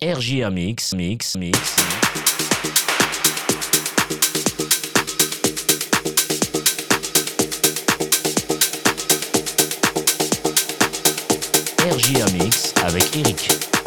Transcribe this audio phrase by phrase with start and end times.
[0.00, 1.58] RJA Mix, Mix, Mix.
[11.90, 13.77] RJA Mix avec Eric.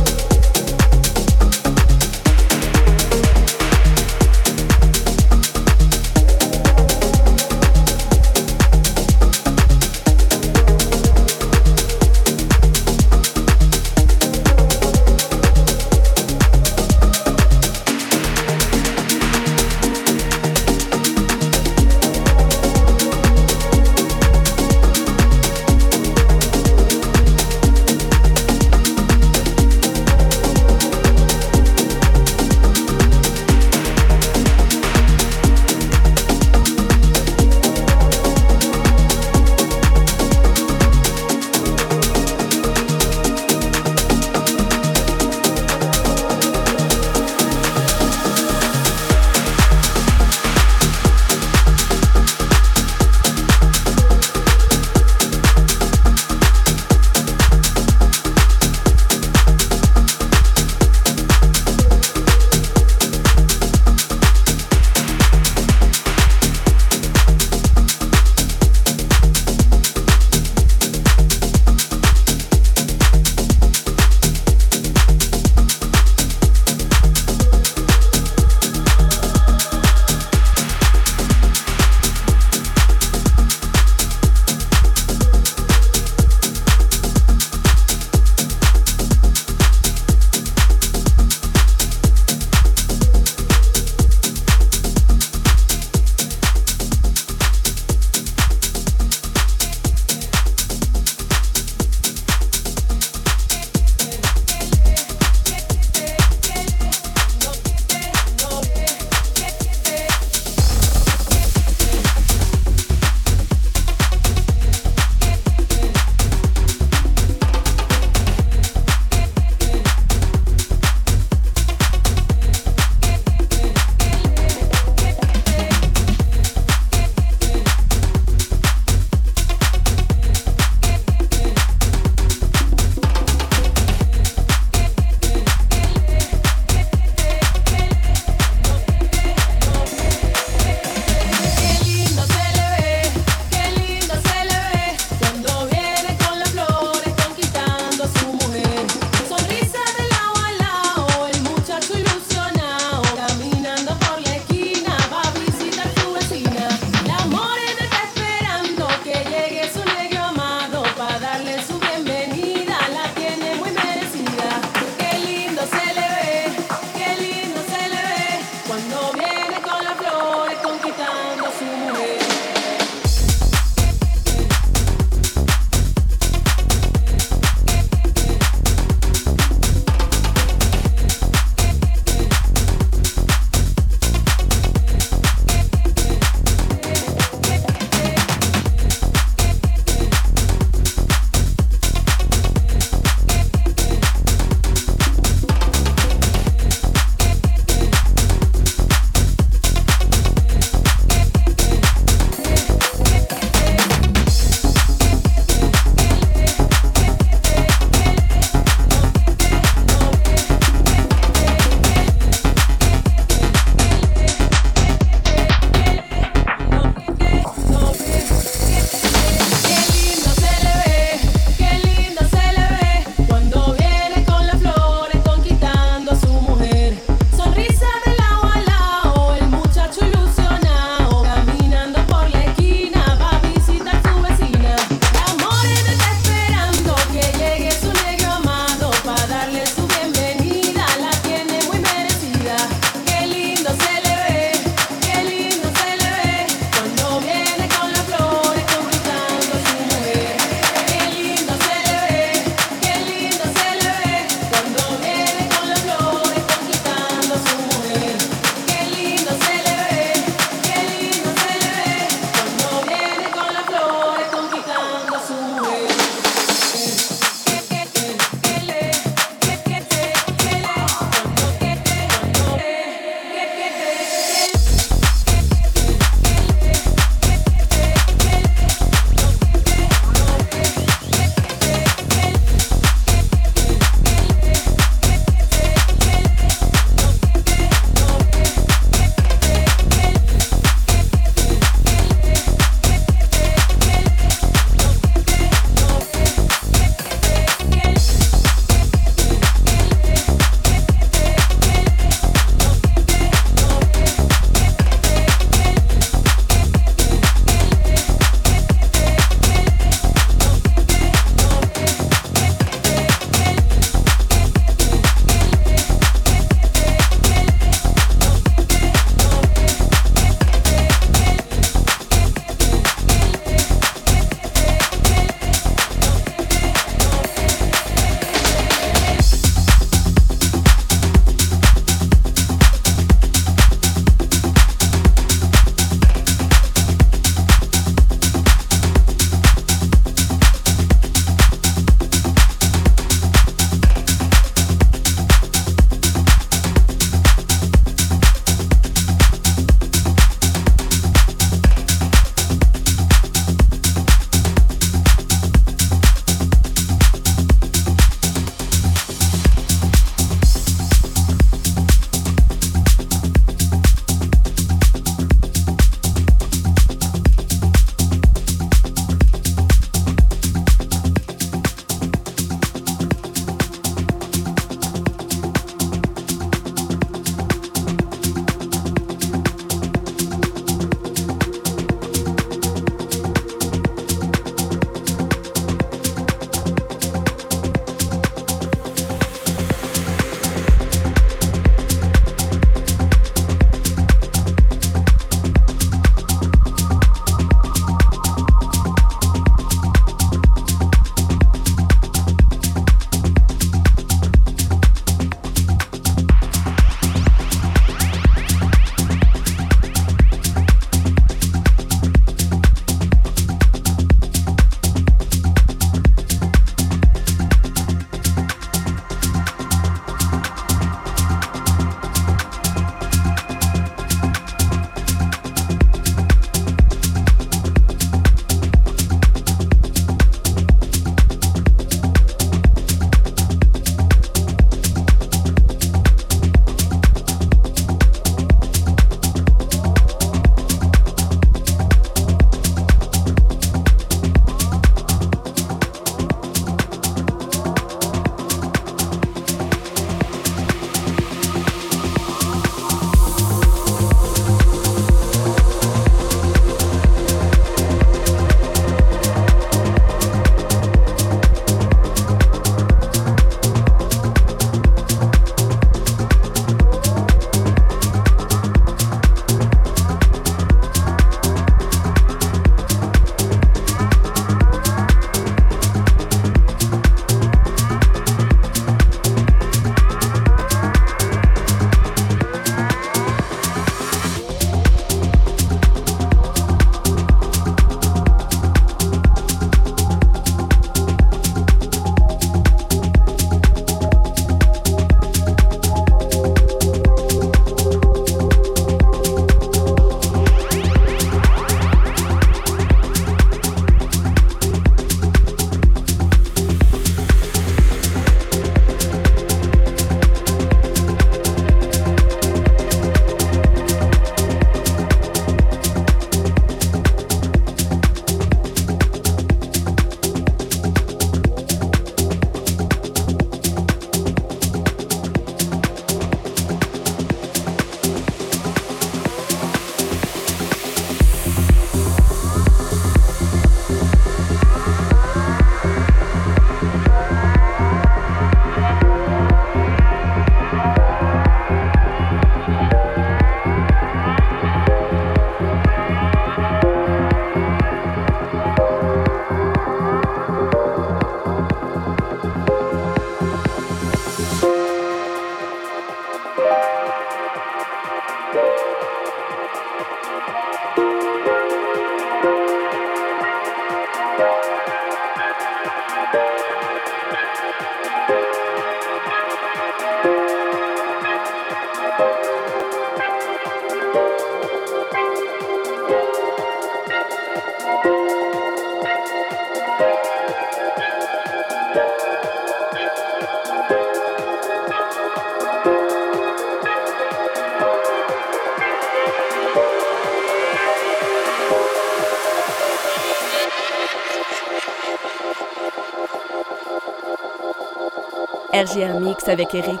[598.86, 600.00] Énergie Air Mix avec Eric.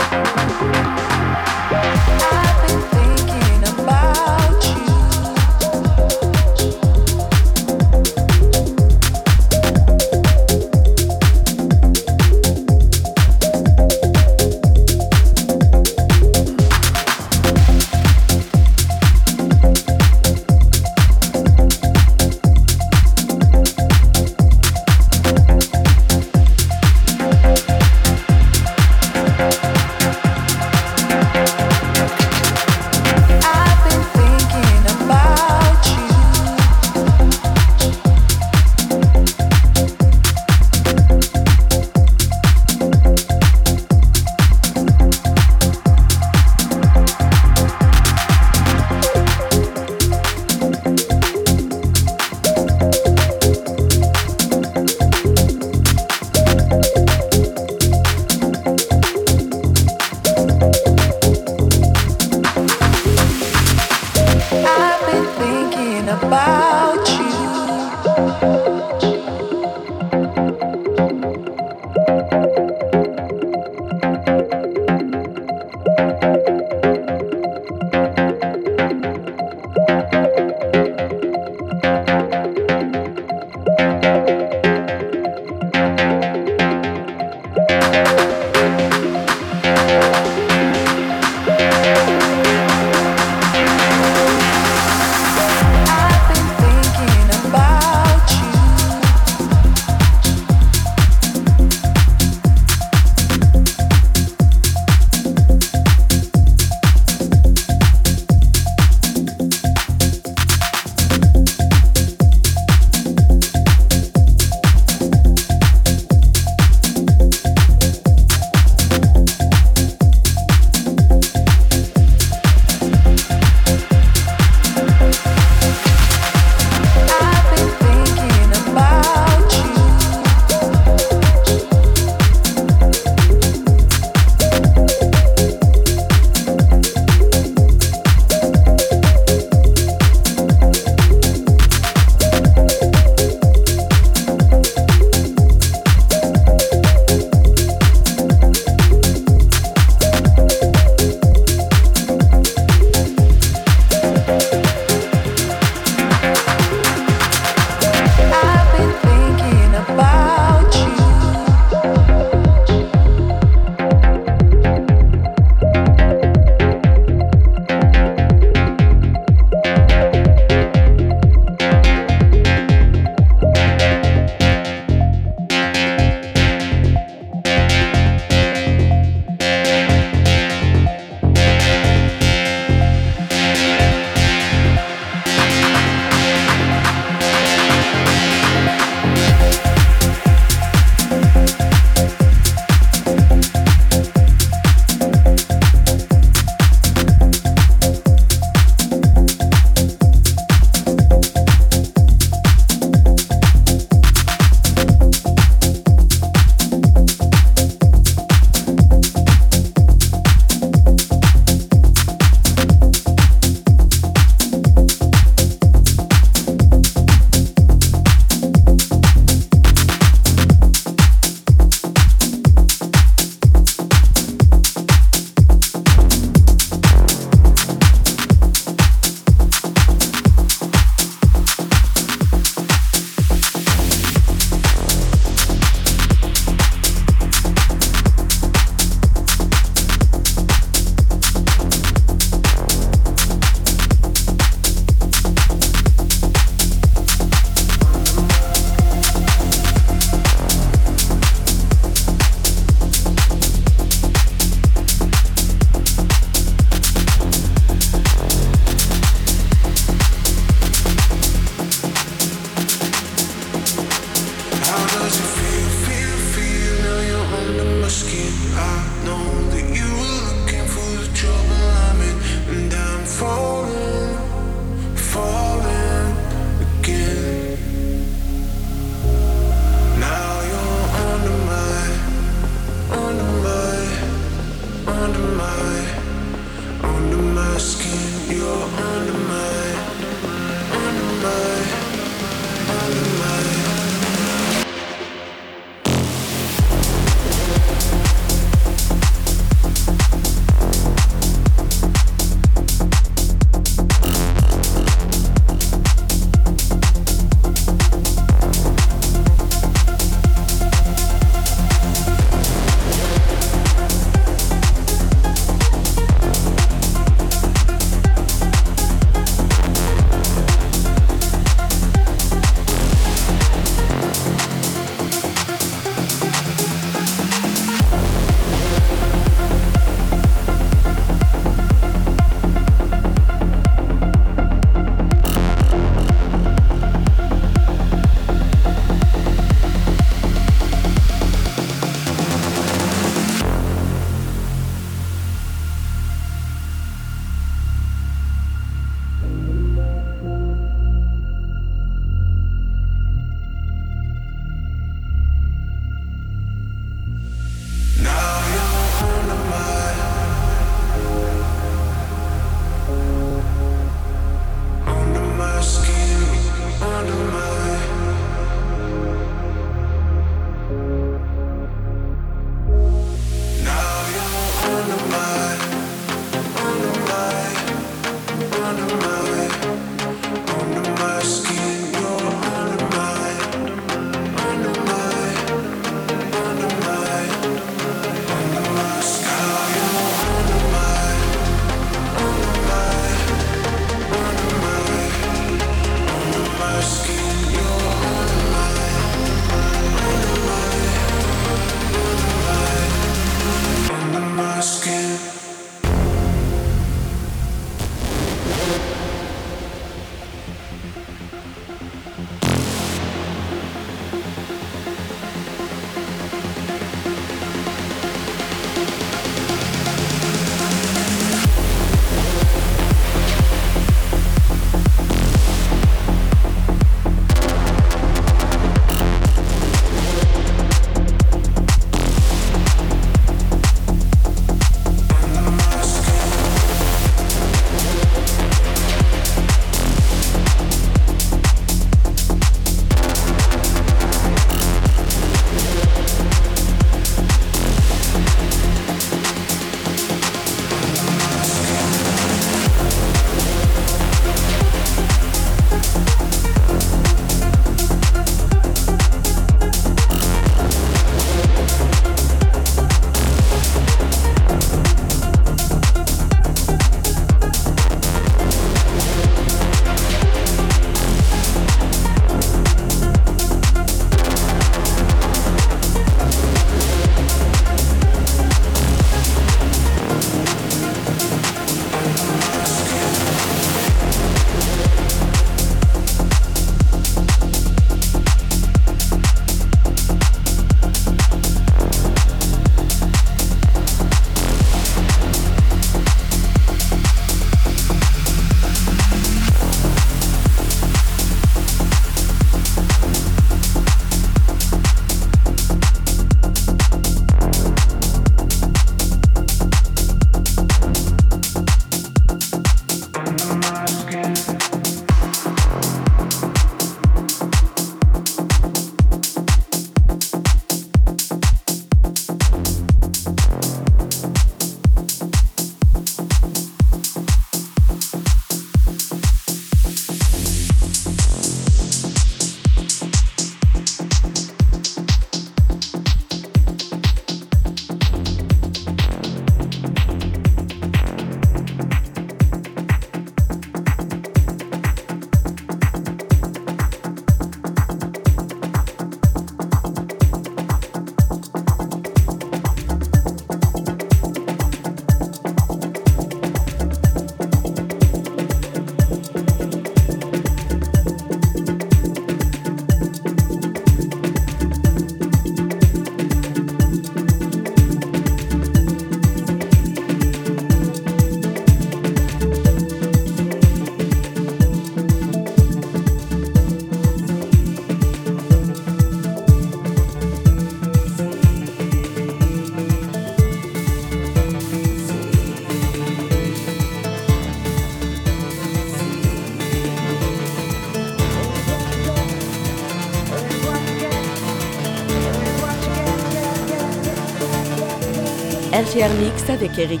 [598.72, 600.00] RGR Mix avec Eric.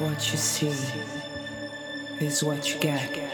[0.00, 0.72] What you see
[2.22, 3.25] is what you get.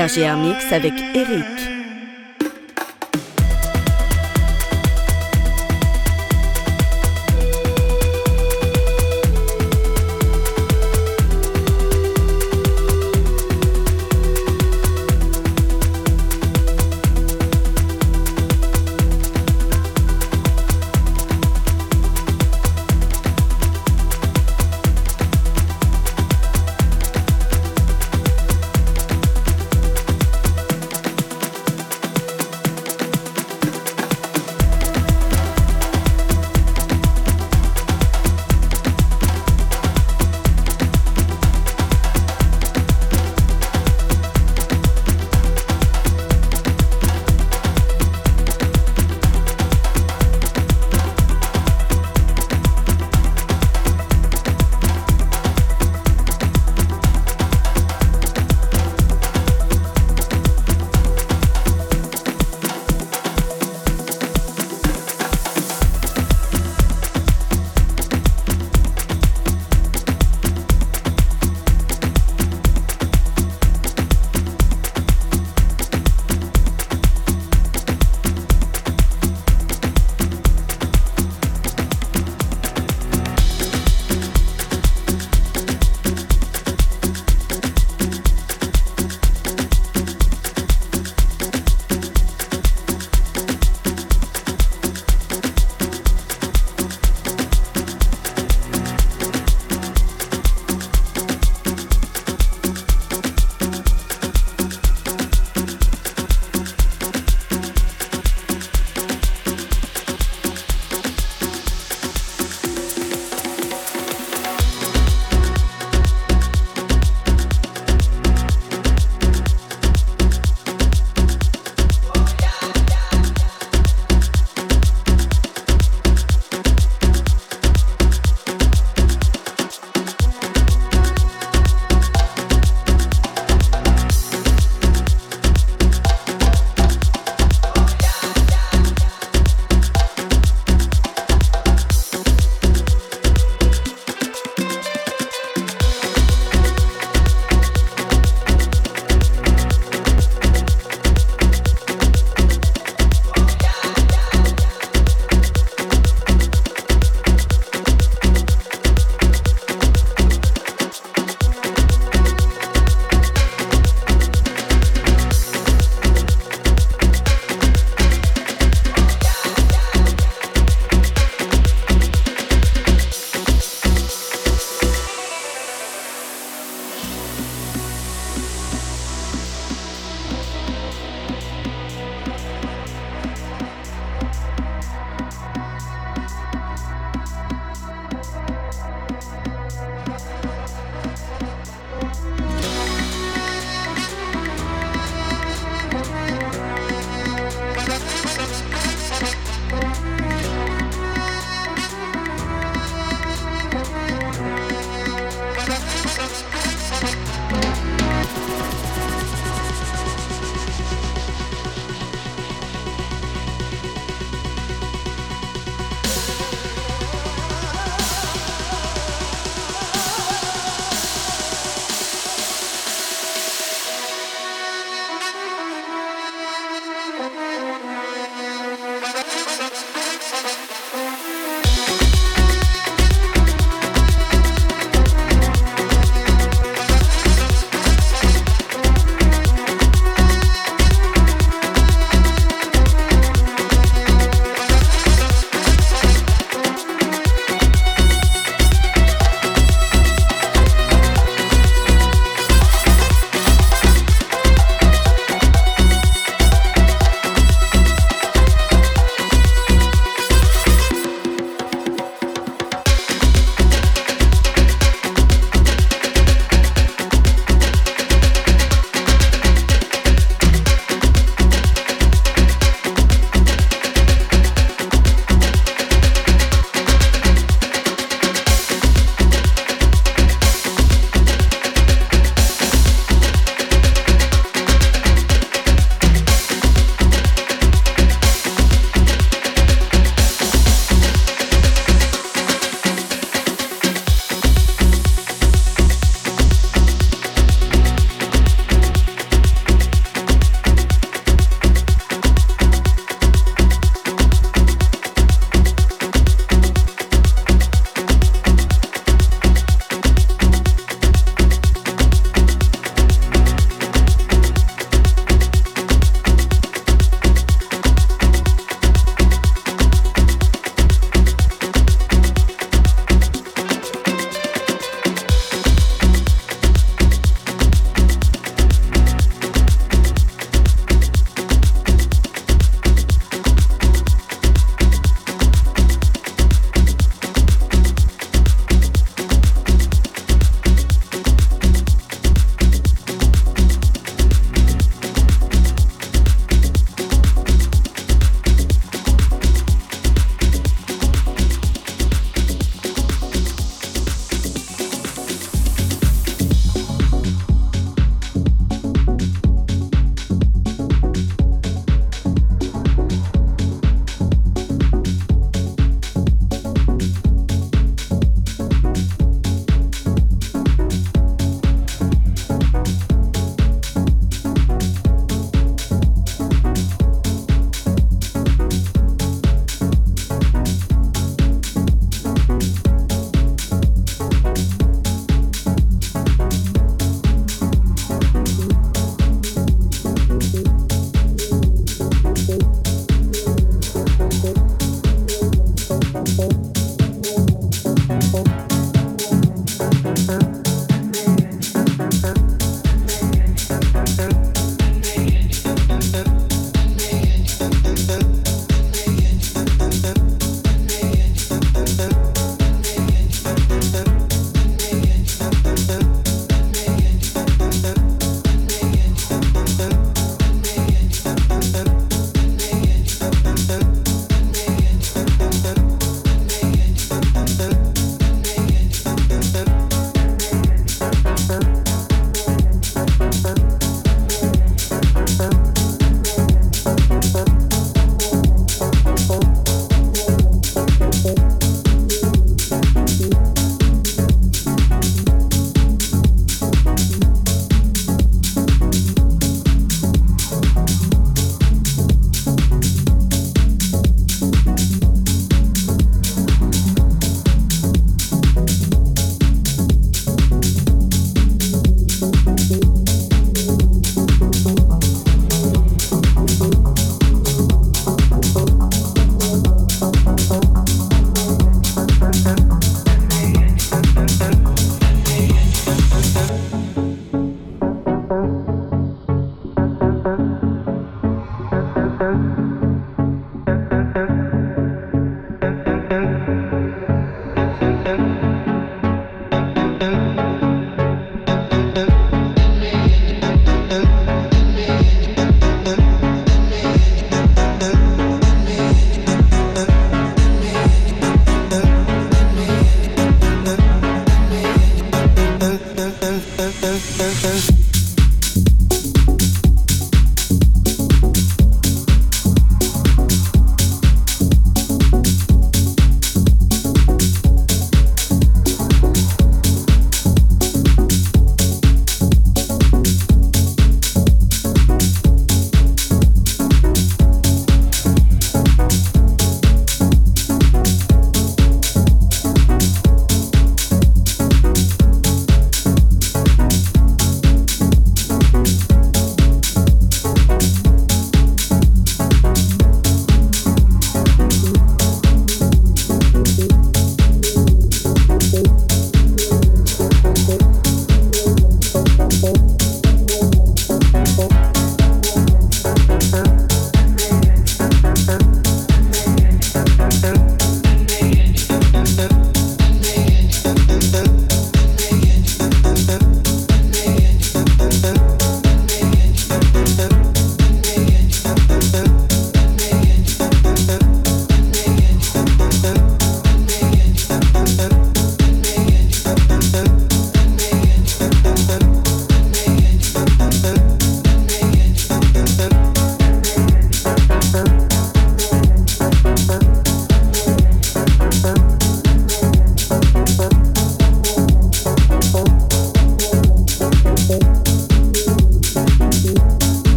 [0.00, 1.79] RGR Mix avec Eric.